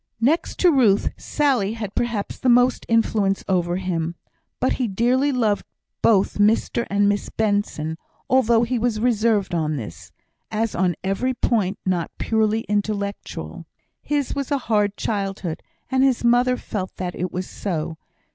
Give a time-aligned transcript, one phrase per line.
[0.19, 4.15] Next to Ruth, Sally had perhaps the most influence over him;
[4.59, 5.63] but he dearly loved
[6.01, 10.11] both Mr and Miss Benson; although he was reserved on this,
[10.49, 13.67] as on every point not purely intellectual.
[14.01, 15.61] His was a hard childhood,
[15.91, 17.99] and his mother felt that it was so.